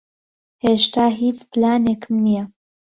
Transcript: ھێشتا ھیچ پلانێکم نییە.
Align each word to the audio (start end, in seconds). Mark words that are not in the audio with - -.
ھێشتا 0.63 1.05
ھیچ 1.19 1.39
پلانێکم 1.51 2.15
نییە. 2.25 2.43